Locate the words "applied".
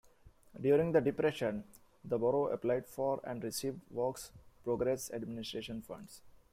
2.47-2.87